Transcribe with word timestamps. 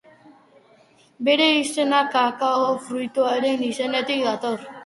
Bere 1.27 1.47
izena 1.57 2.01
Kakao 2.17 2.67
fruituaren 2.89 3.63
izenetik 3.71 4.27
dator. 4.31 4.69